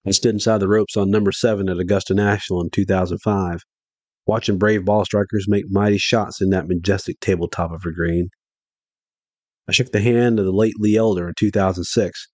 I 0.06 0.12
stood 0.12 0.34
inside 0.34 0.58
the 0.58 0.68
ropes 0.68 0.96
on 0.96 1.10
number 1.10 1.30
seven 1.30 1.68
at 1.68 1.78
Augusta 1.78 2.14
National 2.14 2.62
in 2.62 2.70
2005, 2.70 3.60
watching 4.26 4.56
brave 4.56 4.84
ball 4.84 5.04
strikers 5.04 5.46
make 5.46 5.66
mighty 5.68 5.98
shots 5.98 6.40
in 6.40 6.50
that 6.50 6.68
majestic 6.68 7.20
tabletop 7.20 7.70
of 7.70 7.82
a 7.84 7.92
green. 7.92 8.30
I 9.70 9.72
shook 9.72 9.92
the 9.92 10.00
hand 10.00 10.40
of 10.40 10.46
the 10.46 10.50
late 10.50 10.74
Lee 10.80 10.96
Elder 10.96 11.28
in 11.28 11.34
2006, 11.38 12.28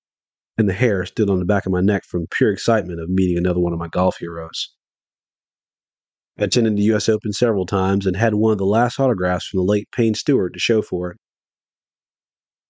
and 0.57 0.67
the 0.67 0.73
hair 0.73 1.05
stood 1.05 1.29
on 1.29 1.39
the 1.39 1.45
back 1.45 1.67
of 1.67 1.73
my 1.73 1.83
neck 1.83 2.05
from 2.09 2.27
pure 2.31 2.51
excitement 2.51 2.99
of 2.99 3.11
meeting 3.11 3.37
another 3.37 3.61
one 3.61 3.75
of 3.75 3.79
my 3.79 3.89
golf 3.89 4.17
heroes. 4.17 4.75
I 6.39 6.45
attended 6.45 6.79
the 6.79 6.85
U.S. 6.85 7.11
Open 7.11 7.35
several 7.35 7.67
times 7.67 8.07
and 8.07 8.17
had 8.17 8.33
one 8.33 8.53
of 8.53 8.59
the 8.59 8.65
last 8.65 8.99
autographs 8.99 9.49
from 9.49 9.59
the 9.59 9.71
late 9.71 9.87
Payne 9.93 10.15
Stewart 10.15 10.55
to 10.55 10.59
show 10.59 10.81
for 10.81 11.11
it. 11.11 11.19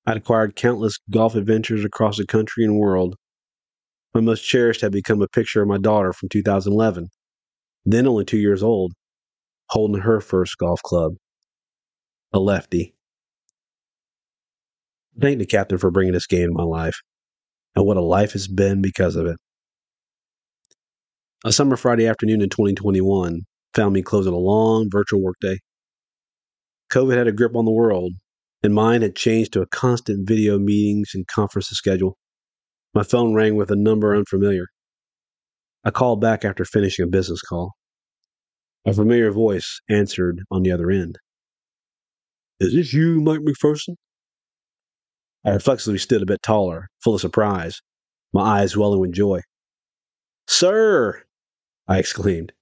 I'd 0.05 0.17
acquired 0.17 0.57
countless 0.57 0.99
golf 1.11 1.37
adventures 1.37 1.85
across 1.85 2.17
the 2.17 2.27
country 2.27 2.65
and 2.65 2.77
world. 2.77 3.15
My 4.15 4.21
most 4.21 4.43
cherished 4.43 4.81
had 4.81 4.91
become 4.91 5.23
a 5.23 5.29
picture 5.29 5.63
of 5.63 5.69
my 5.69 5.79
daughter 5.79 6.13
from 6.13 6.29
2011, 6.29 7.07
then 7.85 8.09
only 8.09 8.25
two 8.25 8.39
years 8.39 8.65
old, 8.65 8.95
holding 9.69 10.03
her 10.03 10.21
first 10.21 10.59
golf 10.59 10.83
club. 10.83 11.13
A 12.33 12.41
lefty. 12.41 12.96
Thank 15.19 15.39
the 15.39 15.47
captain 15.47 15.79
for 15.79 15.91
bringing 15.91 16.13
this 16.13 16.27
game 16.27 16.51
in 16.51 16.55
my 16.55 16.63
life, 16.63 16.97
and 17.75 17.87
what 17.87 17.97
a 17.97 18.03
life 18.03 18.33
has 18.33 18.49
been 18.49 18.83
because 18.83 19.17
of 19.17 19.27
it. 19.27 19.37
A 21.45 21.53
summer 21.53 21.77
Friday 21.77 22.07
afternoon 22.07 22.43
in 22.43 22.51
2021 22.51 23.41
found 23.75 23.95
me 23.95 24.03
closing 24.03 24.35
a 24.35 24.39
long 24.39 24.89
virtual 24.91 25.23
workday. 25.23 25.59
COVID 26.93 27.17
had 27.17 27.29
a 27.29 27.33
grip 27.33 27.57
on 27.57 27.65
the 27.65 27.71
world, 27.71 28.13
and 28.63 28.75
mine 28.75 29.03
had 29.03 29.17
changed 29.17 29.53
to 29.55 29.63
a 29.63 29.67
constant 29.67 30.29
video 30.29 30.59
meetings 30.59 31.11
and 31.15 31.27
conferences 31.27 31.79
schedule. 31.79 32.17
My 32.95 33.03
phone 33.03 33.35
rang 33.35 33.57
with 33.57 33.71
a 33.71 33.77
number 33.77 34.15
unfamiliar. 34.15 34.67
I 35.85 35.91
called 35.91 36.21
back 36.21 36.45
after 36.45 36.65
finishing 36.65 37.05
a 37.05 37.09
business 37.09 37.41
call. 37.41 37.73
A 38.87 38.93
familiar 38.93 39.31
voice 39.31 39.81
answered 39.89 40.43
on 40.51 40.63
the 40.63 40.73
other 40.73 40.91
end. 40.91 41.19
Is 42.61 42.75
this 42.75 42.93
you, 42.93 43.21
Mike 43.21 43.41
McPherson? 43.41 43.95
I 45.47 45.51
reflexively 45.51 45.99
stood 45.99 46.23
a 46.23 46.27
bit 46.27 46.43
taller, 46.43 46.89
full 47.05 47.15
of 47.15 47.21
surprise, 47.21 47.81
my 48.33 48.61
eyes 48.61 48.77
welling 48.77 48.99
with 48.99 49.13
joy. 49.13 49.43
Sir! 50.49 51.23
I 51.87 51.99
exclaimed. 51.99 52.53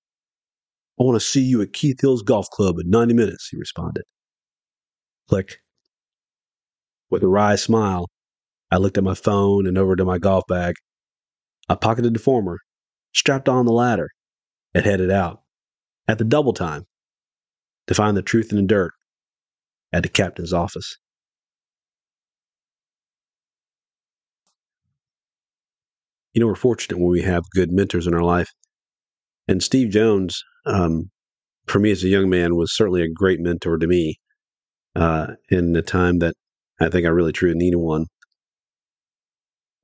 I 1.00 1.04
want 1.04 1.16
to 1.16 1.26
see 1.26 1.40
you 1.40 1.62
at 1.62 1.72
Keith 1.72 2.02
Hills 2.02 2.22
Golf 2.22 2.50
Club 2.50 2.78
in 2.78 2.90
90 2.90 3.14
minutes, 3.14 3.48
he 3.50 3.56
responded. 3.56 4.04
Click. 5.30 5.60
With 7.08 7.22
a 7.22 7.28
wry 7.28 7.56
smile, 7.56 8.10
I 8.70 8.76
looked 8.76 8.98
at 8.98 9.04
my 9.04 9.14
phone 9.14 9.66
and 9.66 9.78
over 9.78 9.96
to 9.96 10.04
my 10.04 10.18
golf 10.18 10.44
bag. 10.46 10.74
I 11.70 11.76
pocketed 11.76 12.14
the 12.14 12.18
former, 12.18 12.58
strapped 13.14 13.48
on 13.48 13.64
the 13.64 13.72
latter, 13.72 14.10
and 14.74 14.84
headed 14.84 15.10
out, 15.10 15.40
at 16.06 16.18
the 16.18 16.24
double 16.24 16.52
time, 16.52 16.84
to 17.86 17.94
find 17.94 18.14
the 18.14 18.22
truth 18.22 18.50
in 18.50 18.56
the 18.56 18.62
dirt 18.62 18.92
at 19.90 20.02
the 20.02 20.10
captain's 20.10 20.52
office. 20.52 20.98
You 26.34 26.40
know, 26.40 26.48
we're 26.48 26.56
fortunate 26.56 26.98
when 26.98 27.10
we 27.10 27.22
have 27.22 27.44
good 27.54 27.72
mentors 27.72 28.06
in 28.06 28.14
our 28.14 28.22
life. 28.22 28.50
And 29.46 29.62
Steve 29.62 29.90
Jones, 29.90 30.42
um, 30.66 31.10
for 31.66 31.78
me 31.78 31.90
as 31.92 32.02
a 32.02 32.08
young 32.08 32.28
man, 32.28 32.56
was 32.56 32.76
certainly 32.76 33.02
a 33.02 33.08
great 33.08 33.40
mentor 33.40 33.78
to 33.78 33.86
me 33.86 34.16
uh, 34.96 35.28
in 35.48 35.72
the 35.72 35.82
time 35.82 36.18
that 36.18 36.34
I 36.80 36.88
think 36.88 37.06
I 37.06 37.10
really 37.10 37.32
truly 37.32 37.56
needed 37.56 37.78
one. 37.78 38.06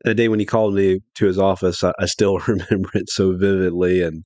The 0.05 0.15
day 0.15 0.29
when 0.29 0.41
he 0.41 0.47
called 0.47 0.75
me 0.75 1.01
to 1.17 1.27
his 1.27 1.39
office, 1.39 1.85
I, 1.85 1.93
I 2.01 2.07
still 2.07 2.39
remember 2.47 2.91
it 2.95 3.09
so 3.09 3.37
vividly 3.37 4.03
and 4.03 4.25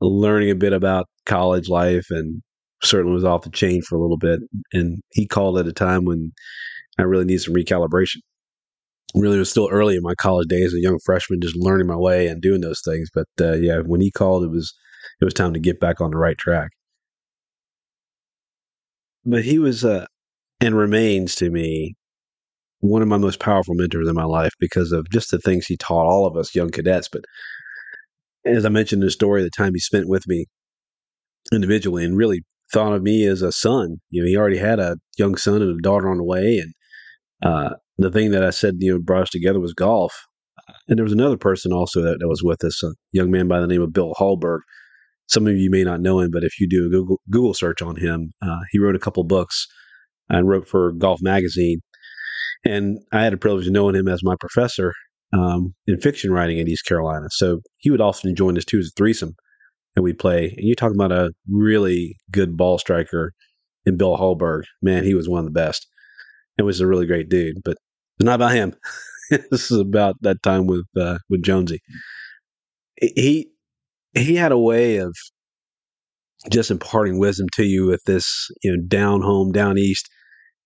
learning 0.00 0.50
a 0.50 0.54
bit 0.54 0.72
about 0.72 1.06
college 1.24 1.68
life 1.68 2.06
and 2.10 2.42
certainly 2.82 3.14
was 3.14 3.24
off 3.24 3.42
the 3.42 3.50
chain 3.50 3.80
for 3.82 3.96
a 3.96 4.00
little 4.00 4.18
bit. 4.18 4.40
And 4.72 4.98
he 5.12 5.26
called 5.26 5.58
at 5.58 5.66
a 5.66 5.72
time 5.72 6.04
when 6.04 6.32
I 6.98 7.02
really 7.02 7.24
needed 7.24 7.42
some 7.42 7.54
recalibration. 7.54 8.18
Really, 9.14 9.38
was 9.38 9.50
still 9.50 9.68
early 9.70 9.96
in 9.96 10.02
my 10.02 10.14
college 10.14 10.48
days, 10.48 10.74
a 10.74 10.80
young 10.80 10.98
freshman, 11.04 11.40
just 11.40 11.56
learning 11.56 11.86
my 11.86 11.96
way 11.96 12.28
and 12.28 12.42
doing 12.42 12.60
those 12.60 12.82
things. 12.84 13.08
But 13.12 13.26
uh, 13.40 13.54
yeah, 13.54 13.80
when 13.84 14.00
he 14.00 14.10
called, 14.10 14.44
it 14.44 14.50
was 14.50 14.74
it 15.20 15.24
was 15.24 15.34
time 15.34 15.54
to 15.54 15.60
get 15.60 15.80
back 15.80 16.00
on 16.00 16.10
the 16.10 16.18
right 16.18 16.36
track. 16.36 16.70
But 19.24 19.44
he 19.44 19.58
was 19.58 19.84
uh, 19.84 20.06
and 20.60 20.76
remains 20.76 21.34
to 21.36 21.50
me 21.50 21.94
one 22.80 23.02
of 23.02 23.08
my 23.08 23.16
most 23.16 23.40
powerful 23.40 23.74
mentors 23.74 24.08
in 24.08 24.14
my 24.14 24.24
life 24.24 24.52
because 24.60 24.92
of 24.92 25.08
just 25.10 25.30
the 25.30 25.38
things 25.38 25.66
he 25.66 25.76
taught 25.76 26.06
all 26.06 26.26
of 26.26 26.36
us 26.36 26.54
young 26.54 26.70
cadets. 26.70 27.08
But 27.08 27.22
as 28.44 28.64
I 28.64 28.68
mentioned 28.68 29.02
in 29.02 29.06
the 29.06 29.10
story, 29.10 29.42
the 29.42 29.50
time 29.50 29.74
he 29.74 29.80
spent 29.80 30.08
with 30.08 30.26
me 30.28 30.46
individually 31.52 32.04
and 32.04 32.16
really 32.16 32.42
thought 32.72 32.92
of 32.92 33.02
me 33.02 33.24
as 33.24 33.42
a 33.42 33.52
son. 33.52 33.96
You 34.10 34.22
know, 34.22 34.28
he 34.28 34.36
already 34.36 34.58
had 34.58 34.78
a 34.78 34.96
young 35.16 35.36
son 35.36 35.62
and 35.62 35.78
a 35.78 35.82
daughter 35.82 36.08
on 36.08 36.18
the 36.18 36.24
way. 36.24 36.58
And 36.58 36.72
uh, 37.42 37.74
the 37.98 38.10
thing 38.10 38.30
that 38.30 38.44
I 38.44 38.50
said, 38.50 38.76
you 38.78 38.92
know, 38.92 39.00
brought 39.00 39.22
us 39.22 39.30
together 39.30 39.60
was 39.60 39.74
golf. 39.74 40.14
And 40.88 40.98
there 40.98 41.04
was 41.04 41.12
another 41.12 41.36
person 41.36 41.72
also 41.72 42.00
that, 42.02 42.18
that 42.20 42.28
was 42.28 42.42
with 42.42 42.62
us, 42.64 42.82
a 42.82 42.92
young 43.12 43.30
man 43.30 43.48
by 43.48 43.60
the 43.60 43.66
name 43.66 43.82
of 43.82 43.92
Bill 43.92 44.14
Hallberg. 44.18 44.60
Some 45.26 45.46
of 45.46 45.56
you 45.56 45.70
may 45.70 45.84
not 45.84 46.00
know 46.00 46.20
him, 46.20 46.30
but 46.32 46.44
if 46.44 46.58
you 46.58 46.68
do 46.68 46.86
a 46.86 46.90
Google, 46.90 47.20
Google 47.30 47.54
search 47.54 47.82
on 47.82 47.96
him, 47.96 48.32
uh, 48.42 48.60
he 48.70 48.78
wrote 48.78 48.96
a 48.96 49.00
couple 49.00 49.24
books 49.24 49.66
and 50.28 50.48
wrote 50.48 50.68
for 50.68 50.92
Golf 50.92 51.20
Magazine. 51.22 51.80
And 52.64 52.98
I 53.12 53.22
had 53.24 53.32
the 53.32 53.38
privilege 53.38 53.66
of 53.66 53.72
knowing 53.72 53.94
him 53.94 54.08
as 54.08 54.22
my 54.22 54.36
professor 54.40 54.92
um, 55.32 55.74
in 55.86 56.00
fiction 56.00 56.32
writing 56.32 56.58
in 56.58 56.68
East 56.68 56.86
Carolina. 56.86 57.26
So 57.30 57.60
he 57.78 57.90
would 57.90 58.00
often 58.00 58.34
join 58.34 58.56
us 58.56 58.64
too 58.64 58.78
as 58.78 58.86
a 58.88 58.96
threesome, 58.96 59.34
and 59.94 60.02
we'd 60.02 60.18
play. 60.18 60.54
And 60.56 60.66
you 60.66 60.74
talk 60.74 60.92
about 60.92 61.12
a 61.12 61.30
really 61.50 62.16
good 62.30 62.56
ball 62.56 62.78
striker 62.78 63.32
in 63.84 63.96
Bill 63.96 64.16
Hallberg. 64.16 64.62
Man, 64.82 65.04
he 65.04 65.14
was 65.14 65.28
one 65.28 65.40
of 65.40 65.44
the 65.44 65.50
best. 65.50 65.86
It 66.58 66.62
was 66.62 66.80
a 66.80 66.86
really 66.86 67.06
great 67.06 67.28
dude, 67.28 67.56
but 67.64 67.76
it's 68.18 68.24
not 68.24 68.36
about 68.36 68.52
him. 68.52 68.74
this 69.30 69.70
is 69.70 69.78
about 69.78 70.16
that 70.22 70.42
time 70.42 70.66
with 70.66 70.86
uh, 70.96 71.18
with 71.30 71.42
Jonesy. 71.42 71.80
He 72.96 73.50
he 74.14 74.34
had 74.34 74.52
a 74.52 74.58
way 74.58 74.96
of 74.96 75.14
just 76.50 76.70
imparting 76.70 77.18
wisdom 77.18 77.46
to 77.52 77.64
you 77.64 77.86
with 77.86 78.02
this, 78.06 78.48
you 78.62 78.74
know, 78.74 78.82
down 78.86 79.22
home, 79.22 79.52
down 79.52 79.78
east 79.78 80.08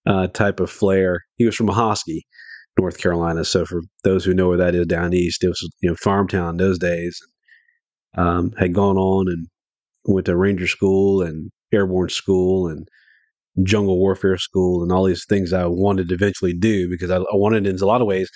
uh, 0.07 0.29
type 0.29 0.61
of 0.61 0.71
flair. 0.71 1.21
He 1.37 1.45
was 1.45 1.57
from 1.57 1.69
Ahoskie, 1.69 2.21
North 2.79 2.99
Carolina. 2.99 3.45
So 3.45 3.65
for 3.65 3.83
those 4.05 4.25
who 4.25 4.35
know 4.35 4.49
where 4.49 4.59
that 4.59 4.75
is 4.75 4.87
down 4.87 5.13
east, 5.13 5.45
it 5.45 5.49
was 5.49 5.61
you 5.83 5.91
know 5.91 5.97
farm 5.97 6.29
town 6.29 6.57
those 6.57 6.79
days. 6.79 7.19
Um, 8.17 8.53
had 8.59 8.75
gone 8.75 8.99
on 8.99 9.27
and 9.29 9.47
went 10.05 10.27
to 10.27 10.37
Ranger 10.37 10.67
School 10.67 11.23
and 11.23 11.51
Airborne 11.73 12.11
School 12.11 12.69
and 12.69 12.87
Jungle 13.63 13.99
Warfare 13.99 14.39
School 14.39 14.83
and 14.83 14.93
all 14.93 15.05
these 15.05 15.27
things 15.29 15.53
I 15.53 15.67
wanted 15.67 16.09
to 16.09 16.15
eventually 16.15 16.55
do 16.55 16.89
because 16.89 17.11
I, 17.11 17.17
I 17.17 17.35
wanted 17.35 17.67
in 17.67 17.77
a 17.77 17.87
lot 17.87 18.01
of 18.01 18.07
ways. 18.07 18.29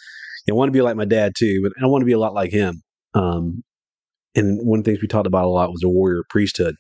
I 0.49 0.53
want 0.53 0.69
to 0.69 0.73
be 0.73 0.83
like 0.83 0.97
my 0.97 1.05
dad 1.05 1.33
too, 1.37 1.61
but 1.63 1.73
I 1.83 1.87
want 1.87 2.03
to 2.03 2.07
be 2.07 2.13
a 2.13 2.19
lot 2.19 2.35
like 2.35 2.53
him. 2.53 2.83
Um, 3.15 3.65
and 4.37 4.59
one 4.63 4.79
of 4.79 4.85
the 4.85 4.91
things 4.91 5.03
we 5.03 5.09
talked 5.09 5.27
about 5.27 5.47
a 5.47 5.49
lot 5.49 5.71
was 5.71 5.83
a 5.83 5.89
warrior 5.89 6.23
priesthood. 6.29 6.77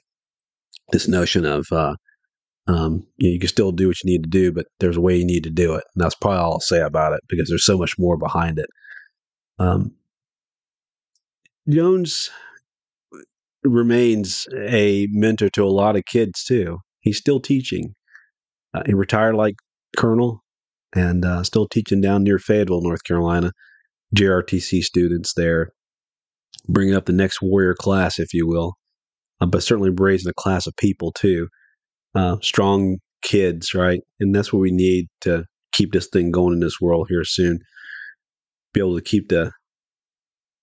This 0.92 1.08
notion 1.08 1.44
of 1.44 1.66
uh, 1.72 1.96
um, 2.68 3.06
you, 3.16 3.28
know, 3.28 3.32
you, 3.34 3.40
can 3.40 3.48
still 3.48 3.72
do 3.72 3.88
what 3.88 3.96
you 4.02 4.10
need 4.10 4.22
to 4.24 4.28
do, 4.28 4.52
but 4.52 4.66
there's 4.78 4.96
a 4.96 5.00
way 5.00 5.16
you 5.16 5.24
need 5.24 5.44
to 5.44 5.50
do 5.50 5.74
it. 5.74 5.84
And 5.94 6.04
that's 6.04 6.14
probably 6.14 6.38
all 6.38 6.52
I'll 6.54 6.60
say 6.60 6.80
about 6.80 7.12
it 7.12 7.20
because 7.28 7.48
there's 7.48 7.64
so 7.64 7.78
much 7.78 7.94
more 7.98 8.16
behind 8.16 8.58
it. 8.58 8.68
Um, 9.58 9.92
Jones 11.68 12.30
remains 13.64 14.46
a 14.56 15.08
mentor 15.10 15.48
to 15.50 15.64
a 15.64 15.66
lot 15.66 15.96
of 15.96 16.04
kids 16.04 16.44
too. 16.44 16.78
He's 17.00 17.18
still 17.18 17.40
teaching. 17.40 17.94
Uh, 18.76 18.82
he 18.84 18.94
retired 18.94 19.34
like 19.34 19.54
colonel 19.96 20.42
and 20.94 21.24
uh, 21.24 21.42
still 21.42 21.66
teaching 21.66 22.00
down 22.00 22.22
near 22.22 22.38
Fayetteville, 22.38 22.82
North 22.82 23.04
Carolina. 23.04 23.52
JROTC 24.14 24.82
students 24.82 25.34
there, 25.34 25.70
bringing 26.68 26.94
up 26.94 27.06
the 27.06 27.12
next 27.12 27.42
warrior 27.42 27.74
class, 27.74 28.18
if 28.18 28.32
you 28.32 28.46
will, 28.46 28.74
uh, 29.40 29.46
but 29.46 29.62
certainly 29.64 29.90
raising 29.90 30.30
a 30.30 30.40
class 30.40 30.66
of 30.66 30.76
people 30.76 31.12
too 31.12 31.48
uh, 32.14 32.36
strong 32.40 32.98
kids, 33.22 33.74
right? 33.74 34.00
And 34.20 34.34
that's 34.34 34.52
what 34.52 34.60
we 34.60 34.70
need 34.70 35.06
to 35.22 35.44
keep 35.72 35.92
this 35.92 36.08
thing 36.08 36.30
going 36.30 36.54
in 36.54 36.60
this 36.60 36.80
world 36.80 37.08
here 37.10 37.24
soon. 37.24 37.58
Be 38.72 38.80
able 38.80 38.96
to 38.96 39.02
keep 39.02 39.28
the 39.28 39.52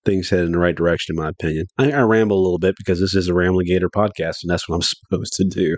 things 0.06 0.30
headed 0.30 0.48
in 0.48 0.52
the 0.54 0.60
right 0.60 0.76
direction, 0.76 1.16
in 1.16 1.24
my 1.24 1.30
opinion. 1.30 1.68
I, 1.78 1.92
I 1.92 2.02
ramble 2.02 2.38
a 2.38 2.44
little 2.44 2.60
bit 2.60 2.76
because 2.78 3.00
this 3.00 3.16
is 3.16 3.28
a 3.28 3.34
Rambling 3.34 3.68
podcast, 3.68 4.38
and 4.42 4.50
that's 4.50 4.68
what 4.68 4.76
I'm 4.76 4.82
supposed 5.12 5.34
to 5.34 5.44
do. 5.46 5.78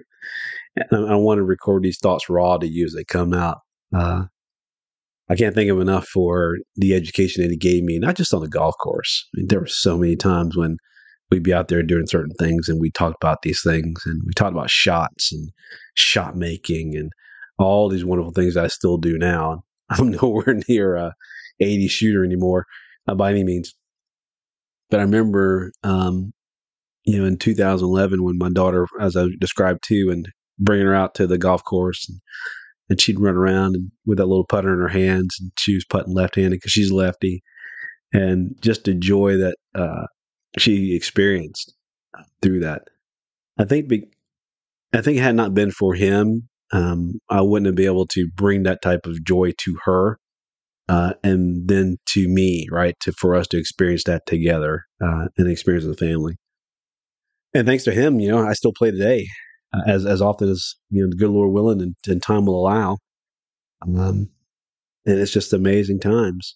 And 0.75 1.09
I, 1.09 1.15
want 1.15 1.37
to 1.37 1.43
record 1.43 1.83
these 1.83 1.99
thoughts 1.99 2.29
raw 2.29 2.57
to 2.57 2.67
you 2.67 2.85
as 2.85 2.93
they 2.93 3.03
come 3.03 3.33
out. 3.33 3.59
Uh, 3.95 4.25
I 5.29 5.35
can't 5.35 5.55
think 5.55 5.71
of 5.71 5.79
enough 5.79 6.07
for 6.07 6.57
the 6.75 6.93
education 6.93 7.41
that 7.43 7.51
he 7.51 7.57
gave 7.57 7.83
me, 7.83 7.97
not 7.97 8.15
just 8.15 8.33
on 8.33 8.41
the 8.41 8.49
golf 8.49 8.75
course. 8.81 9.27
I 9.33 9.39
mean, 9.39 9.47
there 9.47 9.61
were 9.61 9.67
so 9.67 9.97
many 9.97 10.15
times 10.15 10.55
when 10.55 10.77
we'd 11.31 11.43
be 11.43 11.53
out 11.53 11.69
there 11.69 11.81
doing 11.81 12.07
certain 12.07 12.35
things 12.37 12.69
and 12.69 12.79
we 12.79 12.91
talked 12.91 13.17
about 13.21 13.41
these 13.41 13.61
things 13.63 14.03
and 14.05 14.21
we 14.25 14.33
talked 14.33 14.51
about 14.51 14.69
shots 14.69 15.31
and 15.31 15.49
shot 15.95 16.35
making 16.35 16.95
and 16.95 17.11
all 17.57 17.89
these 17.89 18.05
wonderful 18.05 18.33
things 18.33 18.57
I 18.57 18.67
still 18.67 18.97
do 18.97 19.17
now. 19.17 19.63
I'm 19.89 20.11
nowhere 20.11 20.59
near 20.67 20.95
a 20.95 21.13
80 21.59 21.87
shooter 21.87 22.25
anymore 22.25 22.65
uh, 23.07 23.15
by 23.15 23.31
any 23.31 23.43
means. 23.43 23.73
but 24.89 24.99
I 24.99 25.03
remember, 25.03 25.71
um, 25.83 26.33
you 27.05 27.19
know, 27.19 27.25
in 27.25 27.37
2011 27.37 28.23
when 28.23 28.37
my 28.37 28.49
daughter, 28.49 28.87
as 28.99 29.15
I 29.15 29.27
described 29.39 29.83
too, 29.83 30.09
and 30.11 30.27
bringing 30.59 30.85
her 30.85 30.95
out 30.95 31.15
to 31.15 31.27
the 31.27 31.37
golf 31.37 31.63
course 31.63 32.07
and, 32.09 32.19
and 32.89 33.01
she'd 33.01 33.19
run 33.19 33.35
around 33.35 33.75
and 33.75 33.91
with 34.05 34.17
that 34.17 34.27
little 34.27 34.45
putter 34.45 34.73
in 34.73 34.79
her 34.79 34.87
hands 34.87 35.35
and 35.39 35.51
she 35.57 35.73
was 35.73 35.85
putting 35.85 36.13
left-handed 36.13 36.57
because 36.57 36.71
she's 36.71 36.91
lefty 36.91 37.43
and 38.13 38.55
just 38.61 38.85
the 38.85 38.93
joy 38.93 39.37
that 39.37 39.55
uh, 39.73 40.05
she 40.57 40.95
experienced 40.95 41.73
through 42.41 42.61
that. 42.61 42.83
I 43.57 43.65
think 43.65 43.87
be, 43.87 44.05
I 44.93 45.01
think 45.01 45.19
had 45.19 45.35
not 45.35 45.53
been 45.53 45.71
for 45.71 45.93
him, 45.93 46.47
um, 46.71 47.19
I 47.29 47.41
wouldn't 47.41 47.67
have 47.67 47.75
been 47.75 47.85
able 47.85 48.07
to 48.07 48.27
bring 48.35 48.63
that 48.63 48.81
type 48.81 49.05
of 49.05 49.23
joy 49.23 49.51
to 49.59 49.77
her, 49.83 50.19
uh, 50.87 51.13
and 51.23 51.67
then 51.67 51.97
to 52.07 52.27
me, 52.27 52.67
right? 52.71 52.95
To 53.01 53.11
for 53.13 53.35
us 53.35 53.47
to 53.47 53.57
experience 53.57 54.03
that 54.05 54.25
together 54.25 54.83
uh, 55.03 55.27
and 55.37 55.49
experience 55.49 55.85
a 55.85 55.93
family. 55.93 56.37
And 57.53 57.65
thanks 57.65 57.85
to 57.85 57.91
him, 57.91 58.19
you 58.19 58.29
know, 58.29 58.45
I 58.45 58.53
still 58.53 58.73
play 58.77 58.91
today, 58.91 59.27
uh, 59.75 59.81
as 59.89 60.05
as 60.05 60.21
often 60.21 60.49
as 60.49 60.75
you 60.89 61.03
know, 61.03 61.09
the 61.09 61.15
good 61.15 61.29
Lord 61.29 61.51
willing 61.51 61.81
and, 61.81 61.95
and 62.07 62.21
time 62.21 62.45
will 62.45 62.59
allow. 62.59 62.97
Um, 63.81 64.29
and 65.05 65.19
it's 65.19 65.31
just 65.31 65.53
amazing 65.53 65.99
times. 65.99 66.55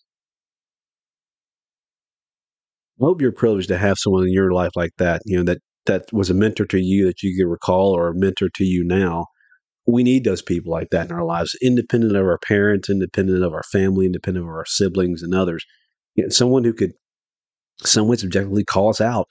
I 3.02 3.06
hope 3.06 3.22
you're 3.22 3.32
privileged 3.32 3.70
to 3.70 3.78
have 3.78 3.98
someone 3.98 4.24
in 4.26 4.34
your 4.34 4.52
life 4.52 4.72
like 4.76 4.92
that, 4.98 5.22
you 5.26 5.38
know, 5.38 5.44
that 5.44 5.60
that 5.86 6.12
was 6.12 6.30
a 6.30 6.34
mentor 6.34 6.66
to 6.66 6.80
you 6.80 7.06
that 7.06 7.24
you 7.24 7.36
could 7.38 7.50
recall 7.50 7.96
or 7.96 8.10
a 8.10 8.16
mentor 8.16 8.50
to 8.56 8.64
you 8.64 8.84
now. 8.84 9.26
We 9.88 10.04
need 10.04 10.24
those 10.24 10.42
people 10.42 10.72
like 10.72 10.90
that 10.92 11.10
in 11.10 11.16
our 11.16 11.26
lives, 11.26 11.56
independent 11.62 12.16
of 12.16 12.26
our 12.26 12.38
parents, 12.38 12.90
independent 12.90 13.44
of 13.44 13.54
our 13.54 13.64
family, 13.72 14.06
independent 14.06 14.46
of 14.46 14.50
our 14.50 14.66
siblings 14.68 15.24
and 15.24 15.34
others. 15.34 15.64
You 16.16 16.24
know, 16.24 16.30
someone 16.30 16.64
who 16.64 16.74
could, 16.74 16.92
some 17.84 18.08
way, 18.08 18.18
subjectively 18.18 18.64
call 18.66 18.90
us 18.90 19.02
out. 19.02 19.28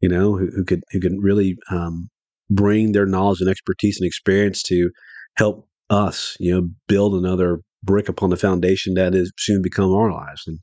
You 0.00 0.08
know, 0.08 0.36
who, 0.38 0.50
who 0.54 0.64
could 0.64 0.82
who 0.92 1.00
could 1.00 1.16
really 1.20 1.56
um, 1.70 2.08
bring 2.50 2.92
their 2.92 3.06
knowledge 3.06 3.40
and 3.40 3.48
expertise 3.48 3.98
and 4.00 4.06
experience 4.06 4.62
to 4.64 4.90
help 5.36 5.68
us. 5.88 6.36
You 6.40 6.52
know, 6.60 6.68
build 6.88 7.14
another 7.14 7.60
brick 7.82 8.08
upon 8.08 8.30
the 8.30 8.36
foundation 8.36 8.94
that 8.94 9.14
is 9.14 9.32
soon 9.38 9.62
become 9.62 9.92
our 9.92 10.12
lives. 10.12 10.42
And 10.46 10.58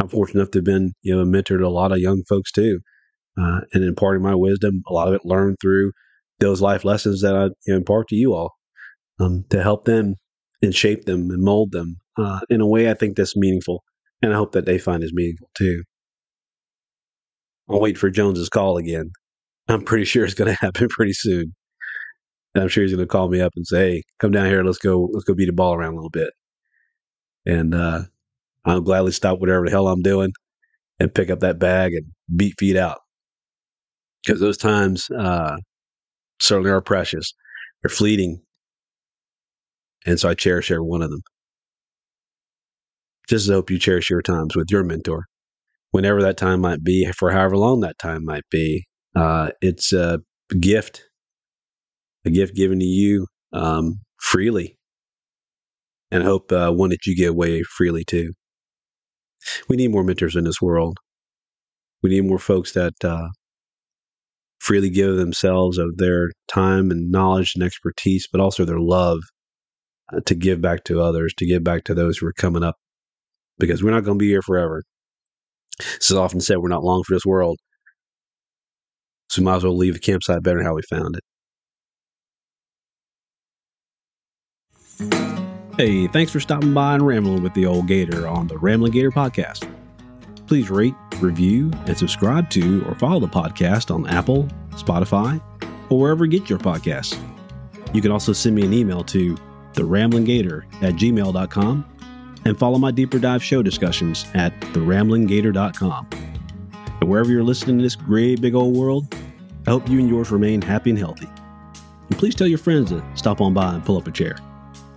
I'm 0.00 0.08
fortunate 0.08 0.40
enough 0.40 0.50
to 0.52 0.58
have 0.58 0.64
been, 0.64 0.92
you 1.02 1.14
know, 1.14 1.22
a 1.22 1.26
mentor 1.26 1.58
to 1.58 1.66
a 1.66 1.68
lot 1.68 1.92
of 1.92 1.98
young 1.98 2.22
folks 2.28 2.50
too. 2.50 2.80
Uh, 3.38 3.60
and 3.74 3.84
imparting 3.84 4.22
my 4.22 4.34
wisdom, 4.34 4.82
a 4.88 4.92
lot 4.92 5.08
of 5.08 5.14
it 5.14 5.20
learned 5.24 5.58
through 5.60 5.92
those 6.40 6.62
life 6.62 6.84
lessons 6.84 7.20
that 7.20 7.36
I 7.36 7.44
you 7.44 7.52
know, 7.68 7.76
impart 7.76 8.08
to 8.08 8.16
you 8.16 8.32
all 8.32 8.54
um, 9.20 9.44
to 9.50 9.62
help 9.62 9.84
them 9.84 10.14
and 10.62 10.74
shape 10.74 11.04
them 11.04 11.30
and 11.30 11.42
mold 11.42 11.72
them 11.72 11.96
uh, 12.18 12.40
in 12.48 12.60
a 12.60 12.66
way 12.66 12.90
I 12.90 12.94
think 12.94 13.16
that's 13.16 13.36
meaningful. 13.36 13.82
And 14.22 14.32
I 14.32 14.36
hope 14.36 14.52
that 14.52 14.64
they 14.64 14.78
find 14.78 15.04
is 15.04 15.12
meaningful 15.12 15.50
too. 15.54 15.82
I'll 17.68 17.80
wait 17.80 17.98
for 17.98 18.10
Jones's 18.10 18.48
call 18.48 18.76
again. 18.76 19.10
I'm 19.68 19.82
pretty 19.82 20.04
sure 20.04 20.24
it's 20.24 20.34
going 20.34 20.50
to 20.54 20.60
happen 20.60 20.88
pretty 20.88 21.12
soon. 21.12 21.54
And 22.54 22.62
I'm 22.62 22.68
sure 22.68 22.82
he's 22.82 22.92
going 22.92 23.06
to 23.06 23.10
call 23.10 23.28
me 23.28 23.40
up 23.40 23.52
and 23.56 23.66
say, 23.66 23.92
"Hey, 23.92 24.02
come 24.18 24.30
down 24.30 24.46
here. 24.46 24.64
Let's 24.64 24.78
go. 24.78 25.08
Let's 25.12 25.24
go 25.24 25.34
beat 25.34 25.46
the 25.46 25.52
ball 25.52 25.74
around 25.74 25.92
a 25.92 25.96
little 25.96 26.10
bit." 26.10 26.30
And 27.44 27.74
uh, 27.74 28.02
I'll 28.64 28.80
gladly 28.80 29.12
stop 29.12 29.40
whatever 29.40 29.64
the 29.64 29.70
hell 29.70 29.88
I'm 29.88 30.02
doing 30.02 30.32
and 30.98 31.14
pick 31.14 31.30
up 31.30 31.40
that 31.40 31.58
bag 31.58 31.92
and 31.94 32.06
beat 32.34 32.54
feet 32.58 32.76
out. 32.76 32.98
Because 34.24 34.40
those 34.40 34.56
times 34.58 35.08
uh, 35.10 35.56
certainly 36.40 36.70
are 36.70 36.80
precious. 36.80 37.32
They're 37.82 37.90
fleeting. 37.90 38.42
And 40.06 40.18
so 40.18 40.28
I 40.28 40.34
cherish 40.34 40.70
every 40.70 40.84
one 40.84 41.02
of 41.02 41.10
them. 41.10 41.22
Just 43.28 43.48
hope 43.48 43.70
you 43.70 43.78
cherish 43.78 44.08
your 44.08 44.22
times 44.22 44.56
with 44.56 44.70
your 44.70 44.84
mentor, 44.84 45.26
whenever 45.90 46.22
that 46.22 46.36
time 46.36 46.60
might 46.60 46.84
be, 46.84 47.10
for 47.12 47.32
however 47.32 47.56
long 47.56 47.80
that 47.80 47.98
time 47.98 48.24
might 48.24 48.44
be. 48.50 48.86
Uh, 49.16 49.50
it's 49.62 49.94
a 49.94 50.20
gift, 50.60 51.02
a 52.26 52.30
gift 52.30 52.54
given 52.54 52.78
to 52.78 52.84
you 52.84 53.26
um, 53.54 53.94
freely, 54.20 54.76
and 56.10 56.22
I 56.22 56.26
hope 56.26 56.52
uh, 56.52 56.70
one 56.70 56.90
that 56.90 57.06
you 57.06 57.16
give 57.16 57.30
away 57.30 57.62
freely 57.62 58.04
too. 58.04 58.34
We 59.68 59.76
need 59.76 59.90
more 59.90 60.04
mentors 60.04 60.36
in 60.36 60.44
this 60.44 60.60
world. 60.60 60.98
We 62.02 62.10
need 62.10 62.26
more 62.26 62.38
folks 62.38 62.72
that 62.72 62.92
uh, 63.02 63.28
freely 64.58 64.90
give 64.90 65.16
themselves 65.16 65.78
of 65.78 65.96
their 65.96 66.30
time 66.46 66.90
and 66.90 67.10
knowledge 67.10 67.52
and 67.54 67.64
expertise, 67.64 68.28
but 68.30 68.40
also 68.40 68.66
their 68.66 68.80
love 68.80 69.20
uh, 70.12 70.20
to 70.26 70.34
give 70.34 70.60
back 70.60 70.84
to 70.84 71.00
others, 71.00 71.32
to 71.38 71.46
give 71.46 71.64
back 71.64 71.84
to 71.84 71.94
those 71.94 72.18
who 72.18 72.26
are 72.26 72.34
coming 72.34 72.62
up, 72.62 72.76
because 73.58 73.82
we're 73.82 73.92
not 73.92 74.04
going 74.04 74.18
to 74.18 74.22
be 74.22 74.28
here 74.28 74.42
forever. 74.42 74.82
This 75.78 76.10
is 76.10 76.16
often 76.16 76.40
said 76.40 76.58
we're 76.58 76.68
not 76.68 76.84
long 76.84 77.02
for 77.02 77.14
this 77.14 77.24
world. 77.24 77.58
So 79.28 79.42
we 79.42 79.46
might 79.46 79.56
as 79.56 79.64
well 79.64 79.76
leave 79.76 79.94
the 79.94 80.00
campsite 80.00 80.42
better 80.42 80.58
than 80.58 80.66
how 80.66 80.74
we 80.74 80.82
found 80.82 81.16
it. 81.16 81.22
Hey, 85.76 86.06
thanks 86.06 86.32
for 86.32 86.40
stopping 86.40 86.72
by 86.72 86.94
and 86.94 87.06
rambling 87.06 87.42
with 87.42 87.52
the 87.52 87.66
old 87.66 87.86
Gator 87.86 88.26
on 88.26 88.46
the 88.46 88.56
Rambling 88.56 88.92
Gator 88.92 89.10
podcast. 89.10 89.70
Please 90.46 90.70
rate, 90.70 90.94
review, 91.20 91.70
and 91.86 91.98
subscribe 91.98 92.48
to 92.50 92.82
or 92.86 92.94
follow 92.94 93.20
the 93.20 93.28
podcast 93.28 93.94
on 93.94 94.06
Apple, 94.08 94.48
Spotify, 94.70 95.38
or 95.90 96.00
wherever 96.00 96.24
you 96.24 96.30
get 96.30 96.48
your 96.48 96.58
podcasts. 96.58 97.20
You 97.92 98.00
can 98.00 98.10
also 98.10 98.32
send 98.32 98.54
me 98.54 98.64
an 98.64 98.72
email 98.72 99.04
to 99.04 99.36
theramblinggator 99.74 100.64
at 100.82 100.94
gmail.com 100.94 101.86
and 102.46 102.58
follow 102.58 102.78
my 102.78 102.90
deeper 102.90 103.18
dive 103.18 103.42
show 103.42 103.62
discussions 103.62 104.24
at 104.34 104.58
theramblinggator.com. 104.60 106.08
And 107.00 107.10
wherever 107.10 107.30
you're 107.30 107.44
listening 107.44 107.78
to 107.78 107.82
this 107.82 107.96
great 107.96 108.40
big 108.40 108.54
old 108.54 108.74
world, 108.74 109.14
I 109.66 109.70
hope 109.70 109.88
you 109.88 109.98
and 109.98 110.08
yours 110.08 110.30
remain 110.30 110.62
happy 110.62 110.90
and 110.90 110.98
healthy. 110.98 111.28
And 112.08 112.18
please 112.18 112.36
tell 112.36 112.46
your 112.46 112.58
friends 112.58 112.90
to 112.90 113.04
stop 113.16 113.40
on 113.40 113.52
by 113.52 113.74
and 113.74 113.84
pull 113.84 113.96
up 113.96 114.06
a 114.06 114.12
chair. 114.12 114.38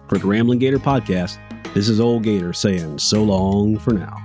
For 0.08 0.20
the 0.20 0.28
Rambling 0.28 0.60
Gator 0.60 0.78
podcast, 0.78 1.40
this 1.74 1.90
is 1.90 2.00
Old 2.00 2.24
Gator 2.24 2.54
saying 2.54 3.00
so 3.00 3.24
long 3.24 3.80
for 3.80 3.94
now. 3.94 4.16